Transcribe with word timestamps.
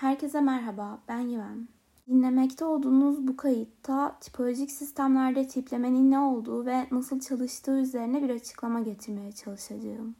Herkese 0.00 0.40
merhaba, 0.40 0.98
ben 1.08 1.20
Yiven. 1.20 1.68
Dinlemekte 2.08 2.64
olduğunuz 2.64 3.28
bu 3.28 3.36
kayıtta 3.36 4.16
tipolojik 4.20 4.70
sistemlerde 4.70 5.48
tiplemenin 5.48 6.10
ne 6.10 6.18
olduğu 6.18 6.66
ve 6.66 6.86
nasıl 6.90 7.20
çalıştığı 7.20 7.80
üzerine 7.80 8.22
bir 8.22 8.30
açıklama 8.30 8.80
getirmeye 8.80 9.32
çalışacağım. 9.32 10.14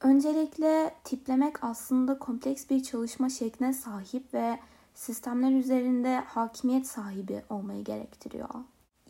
Öncelikle 0.00 0.94
tiplemek 1.04 1.64
aslında 1.64 2.18
kompleks 2.18 2.70
bir 2.70 2.82
çalışma 2.82 3.28
şekline 3.28 3.72
sahip 3.72 4.34
ve 4.34 4.58
sistemler 4.94 5.52
üzerinde 5.52 6.16
hakimiyet 6.16 6.86
sahibi 6.86 7.42
olmayı 7.50 7.84
gerektiriyor. 7.84 8.48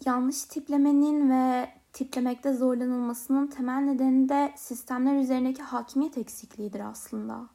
Yanlış 0.06 0.44
tiplemenin 0.44 1.30
ve 1.30 1.68
tiplemekte 1.92 2.52
zorlanılmasının 2.52 3.46
temel 3.46 3.80
nedeni 3.80 4.28
de 4.28 4.52
sistemler 4.56 5.16
üzerindeki 5.16 5.62
hakimiyet 5.62 6.18
eksikliğidir 6.18 6.80
aslında. 6.80 7.53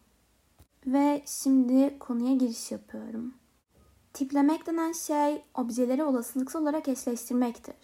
Ve 0.88 1.22
şimdi 1.26 2.00
konuya 2.00 2.36
giriş 2.36 2.72
yapıyorum. 2.72 3.34
Tiplemek 4.14 4.68
denen 4.68 4.92
şey 4.92 5.44
objeleri 5.56 6.04
olasılıksal 6.04 6.62
olarak 6.62 6.88
eşleştirmektir. 6.88 7.76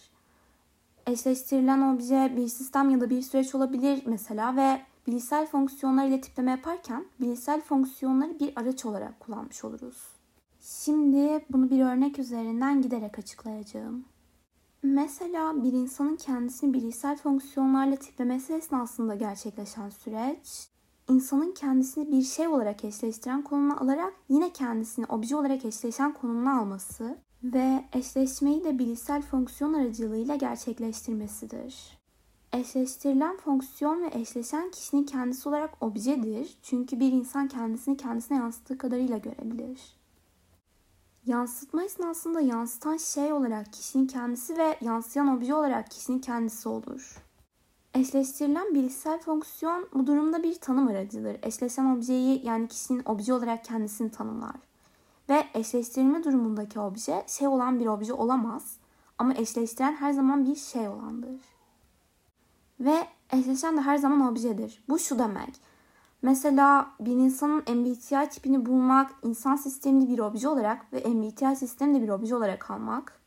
Eşleştirilen 1.06 1.94
obje 1.94 2.32
bir 2.36 2.48
sistem 2.48 2.90
ya 2.90 3.00
da 3.00 3.10
bir 3.10 3.22
süreç 3.22 3.54
olabilir 3.54 4.02
mesela 4.06 4.56
ve 4.56 4.80
bilişsel 5.06 5.46
fonksiyonlar 5.46 6.06
ile 6.06 6.20
tipleme 6.20 6.50
yaparken 6.50 7.04
bilişsel 7.20 7.60
fonksiyonları 7.60 8.40
bir 8.40 8.52
araç 8.56 8.84
olarak 8.84 9.20
kullanmış 9.20 9.64
oluruz. 9.64 10.02
Şimdi 10.60 11.44
bunu 11.50 11.70
bir 11.70 11.84
örnek 11.84 12.18
üzerinden 12.18 12.82
giderek 12.82 13.18
açıklayacağım. 13.18 14.04
Mesela 14.82 15.62
bir 15.64 15.72
insanın 15.72 16.16
kendisini 16.16 16.74
bilişsel 16.74 17.16
fonksiyonlarla 17.16 17.96
tiplemesi 17.96 18.52
esnasında 18.52 19.14
gerçekleşen 19.14 19.90
süreç, 19.90 20.68
insanın 21.08 21.52
kendisini 21.52 22.12
bir 22.12 22.22
şey 22.22 22.48
olarak 22.48 22.84
eşleştiren 22.84 23.42
konumuna 23.42 23.76
alarak 23.76 24.14
yine 24.28 24.52
kendisini 24.52 25.06
obje 25.06 25.36
olarak 25.36 25.64
eşleşen 25.64 26.14
konumuna 26.14 26.60
alması 26.60 27.18
ve 27.44 27.84
eşleşmeyi 27.92 28.64
de 28.64 28.78
bilişsel 28.78 29.22
fonksiyon 29.22 29.72
aracılığıyla 29.72 30.36
gerçekleştirmesidir. 30.36 31.98
Eşleştirilen 32.52 33.36
fonksiyon 33.36 34.02
ve 34.02 34.10
eşleşen 34.12 34.70
kişinin 34.70 35.04
kendisi 35.04 35.48
olarak 35.48 35.82
objedir. 35.82 36.58
Çünkü 36.62 37.00
bir 37.00 37.12
insan 37.12 37.48
kendisini 37.48 37.96
kendisine 37.96 38.38
yansıttığı 38.38 38.78
kadarıyla 38.78 39.18
görebilir. 39.18 39.96
Yansıtma 41.26 41.84
esnasında 41.84 42.40
yansıtan 42.40 42.96
şey 42.96 43.32
olarak 43.32 43.72
kişinin 43.72 44.06
kendisi 44.06 44.58
ve 44.58 44.78
yansıyan 44.80 45.36
obje 45.36 45.54
olarak 45.54 45.90
kişinin 45.90 46.18
kendisi 46.18 46.68
olur. 46.68 47.25
Eşleştirilen 47.96 48.74
bilişsel 48.74 49.20
fonksiyon 49.20 49.88
bu 49.94 50.06
durumda 50.06 50.42
bir 50.42 50.54
tanım 50.54 50.88
aracıdır. 50.88 51.36
Eşleşen 51.42 51.96
objeyi 51.96 52.46
yani 52.46 52.68
kişinin 52.68 53.02
obje 53.06 53.34
olarak 53.34 53.64
kendisini 53.64 54.10
tanımlar. 54.10 54.56
Ve 55.28 55.44
eşleştirilme 55.54 56.24
durumundaki 56.24 56.80
obje 56.80 57.24
şey 57.26 57.48
olan 57.48 57.80
bir 57.80 57.86
obje 57.86 58.12
olamaz 58.12 58.76
ama 59.18 59.34
eşleştiren 59.34 59.92
her 59.92 60.12
zaman 60.12 60.46
bir 60.46 60.54
şey 60.54 60.88
olandır. 60.88 61.40
Ve 62.80 63.06
eşleşen 63.32 63.76
de 63.76 63.80
her 63.80 63.96
zaman 63.96 64.32
objedir. 64.32 64.82
Bu 64.88 64.98
şu 64.98 65.18
demek. 65.18 65.60
Mesela 66.22 66.86
bir 67.00 67.12
insanın 67.12 67.62
MBTI 67.76 68.28
tipini 68.30 68.66
bulmak, 68.66 69.10
insan 69.22 69.56
sistemini 69.56 70.08
bir 70.08 70.18
obje 70.18 70.48
olarak 70.48 70.92
ve 70.92 71.08
MBTI 71.08 71.56
sistemini 71.56 71.98
de 71.98 72.02
bir 72.02 72.08
obje 72.08 72.36
olarak 72.36 72.70
almak 72.70 73.20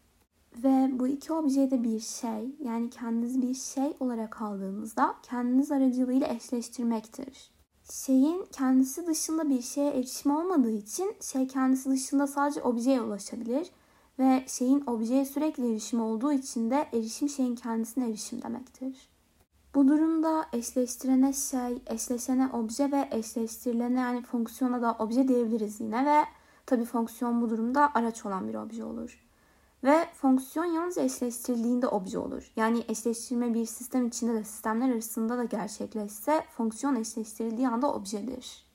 ve 0.58 0.90
bu 1.00 1.08
iki 1.08 1.34
objeyi 1.34 1.72
de 1.72 1.84
bir 1.84 2.00
şey 2.00 2.56
yani 2.64 2.90
kendiniz 2.90 3.42
bir 3.42 3.54
şey 3.54 3.94
olarak 4.00 4.42
aldığınızda 4.42 5.16
kendiniz 5.24 5.72
aracılığıyla 5.72 6.28
eşleştirmektir. 6.28 7.52
Şeyin 7.92 8.46
kendisi 8.52 9.08
dışında 9.08 9.50
bir 9.50 9.62
şeye 9.62 9.92
erişimi 9.92 10.38
olmadığı 10.38 10.72
için 10.72 11.16
şey 11.22 11.48
kendisi 11.48 11.90
dışında 11.90 12.28
sadece 12.28 12.62
objeye 12.62 13.02
ulaşabilir 13.02 13.72
ve 14.20 14.44
şeyin 14.48 14.84
objeye 14.88 15.26
sürekli 15.26 15.72
erişimi 15.72 16.02
olduğu 16.02 16.32
için 16.32 16.72
de 16.72 16.88
erişim 16.94 17.30
şeyin 17.30 17.56
kendisine 17.56 18.10
erişim 18.10 18.42
demektir. 18.42 19.10
Bu 19.76 19.88
durumda 19.88 20.46
eşleştirene 20.54 21.34
şey, 21.34 21.82
eşleşene 21.88 22.48
obje 22.54 22.92
ve 22.92 23.08
eşleştirilene 23.12 24.00
yani 24.00 24.22
fonksiyona 24.22 24.82
da 24.82 24.96
obje 25.00 25.28
diyebiliriz 25.28 25.80
yine 25.80 26.06
ve 26.06 26.26
tabi 26.66 26.86
fonksiyon 26.86 27.42
bu 27.42 27.50
durumda 27.50 27.92
araç 27.94 28.26
olan 28.26 28.48
bir 28.48 28.56
obje 28.56 28.84
olur. 28.84 29.29
Ve 29.84 30.08
fonksiyon 30.14 30.66
yalnız 30.66 30.98
eşleştirildiğinde 30.98 31.88
obje 31.88 32.20
olur. 32.20 32.52
Yani 32.56 32.84
eşleştirme 32.88 33.54
bir 33.54 33.66
sistem 33.66 34.08
içinde 34.08 34.34
de 34.34 34.44
sistemler 34.44 34.90
arasında 34.90 35.38
da 35.38 35.44
gerçekleşse 35.44 36.44
fonksiyon 36.58 36.96
eşleştirildiği 36.96 37.68
anda 37.68 37.94
objedir. 37.94 38.66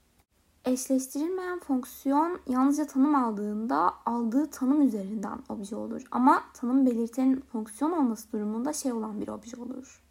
Eşleştirilmeyen 0.65 1.61
fonksiyon 1.61 2.39
yalnızca 2.49 2.87
tanım 2.87 3.15
aldığında 3.15 3.95
aldığı 4.07 4.51
tanım 4.51 4.83
üzerinden 4.83 5.39
obje 5.49 5.77
olur. 5.77 6.03
Ama 6.11 6.43
tanım 6.55 6.87
belirtenin 6.87 7.41
fonksiyon 7.41 7.93
olması 7.93 8.33
durumunda 8.33 8.73
şey 8.73 8.93
olan 8.93 9.21
bir 9.21 9.29
obje 9.29 9.57
olur. 9.57 10.03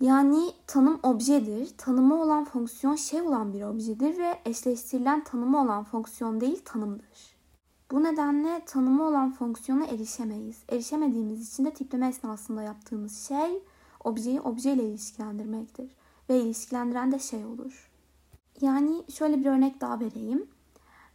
Yani 0.00 0.50
tanım 0.66 1.00
objedir, 1.02 1.74
tanımı 1.78 2.22
olan 2.22 2.44
fonksiyon 2.44 2.94
şey 2.94 3.22
olan 3.22 3.52
bir 3.52 3.62
objedir 3.62 4.18
ve 4.18 4.38
eşleştirilen 4.44 5.24
tanımı 5.24 5.62
olan 5.62 5.84
fonksiyon 5.84 6.40
değil 6.40 6.62
tanımdır. 6.64 7.32
Bu 7.92 8.02
nedenle 8.02 8.62
tanımı 8.66 9.04
olan 9.04 9.32
fonksiyona 9.32 9.86
erişemeyiz. 9.86 10.56
Erişemediğimiz 10.68 11.52
için 11.52 11.64
de 11.64 11.70
tipleme 11.70 12.08
esnasında 12.08 12.62
yaptığımız 12.62 13.28
şey 13.28 13.62
objeyi 14.04 14.40
objeyle 14.40 14.84
ilişkilendirmektir. 14.84 15.90
Ve 16.28 16.40
ilişkilendiren 16.40 17.12
de 17.12 17.18
şey 17.18 17.44
olur. 17.44 17.90
Yani 18.60 19.02
şöyle 19.12 19.40
bir 19.40 19.46
örnek 19.46 19.80
daha 19.80 20.00
vereyim. 20.00 20.46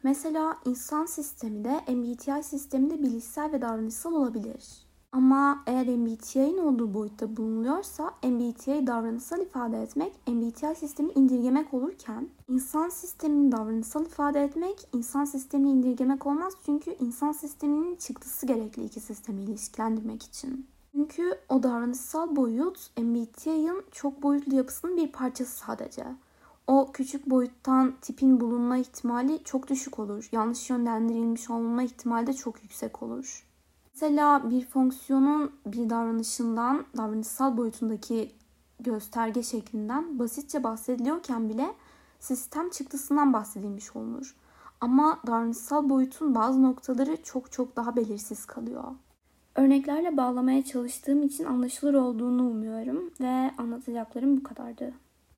Mesela 0.03 0.57
insan 0.65 1.05
sistemi 1.05 1.63
de 1.63 1.93
MBTI 1.93 2.43
sistemi 2.43 2.89
de 2.89 2.99
bilişsel 3.03 3.51
ve 3.51 3.61
davranışsal 3.61 4.13
olabilir. 4.13 4.86
Ama 5.11 5.63
eğer 5.67 5.87
MBTI'nin 5.87 6.57
olduğu 6.57 6.93
boyutta 6.93 7.37
bulunuyorsa 7.37 8.13
MBTI 8.23 8.87
davranışsal 8.87 9.41
ifade 9.41 9.81
etmek 9.81 10.13
MBTI 10.27 10.75
sistemini 10.75 11.13
indirgemek 11.13 11.73
olurken 11.73 12.29
insan 12.47 12.89
sistemini 12.89 13.51
davranışsal 13.51 14.05
ifade 14.05 14.43
etmek 14.43 14.89
insan 14.93 15.25
sistemini 15.25 15.69
indirgemek 15.69 16.25
olmaz 16.25 16.53
çünkü 16.65 16.95
insan 16.99 17.31
sisteminin 17.31 17.95
çıktısı 17.95 18.45
gerekli 18.45 18.83
iki 18.85 18.99
sistemi 18.99 19.41
ilişkilendirmek 19.41 20.23
için. 20.23 20.67
Çünkü 20.91 21.39
o 21.49 21.63
davranışsal 21.63 22.35
boyut 22.35 22.89
MBTI'nin 22.97 23.83
çok 23.91 24.23
boyutlu 24.23 24.55
yapısının 24.55 24.97
bir 24.97 25.11
parçası 25.11 25.57
sadece. 25.57 26.05
O 26.67 26.91
küçük 26.91 27.29
boyuttan 27.29 27.95
tipin 28.01 28.39
bulunma 28.39 28.77
ihtimali 28.77 29.43
çok 29.43 29.67
düşük 29.67 29.99
olur. 29.99 30.29
Yanlış 30.31 30.69
yönlendirilmiş 30.69 31.49
olma 31.49 31.83
ihtimali 31.83 32.27
de 32.27 32.33
çok 32.33 32.63
yüksek 32.63 33.03
olur. 33.03 33.46
Mesela 34.01 34.49
bir 34.49 34.65
fonksiyonun 34.65 35.51
bir 35.65 35.89
davranışından, 35.89 36.85
davranışsal 36.97 37.57
boyutundaki 37.57 38.31
gösterge 38.79 39.43
şeklinden 39.43 40.19
basitçe 40.19 40.63
bahsediliyorken 40.63 41.49
bile 41.49 41.75
sistem 42.19 42.69
çıktısından 42.69 43.33
bahsedilmiş 43.33 43.95
olunur. 43.95 44.35
Ama 44.81 45.19
davranışsal 45.27 45.89
boyutun 45.89 46.35
bazı 46.35 46.63
noktaları 46.63 47.17
çok 47.23 47.51
çok 47.51 47.75
daha 47.75 47.95
belirsiz 47.95 48.45
kalıyor. 48.45 48.83
Örneklerle 49.55 50.17
bağlamaya 50.17 50.63
çalıştığım 50.63 51.23
için 51.23 51.45
anlaşılır 51.45 51.93
olduğunu 51.93 52.49
umuyorum 52.49 53.11
ve 53.21 53.51
anlatacaklarım 53.57 54.37
bu 54.37 54.43
kadardı. 54.43 54.93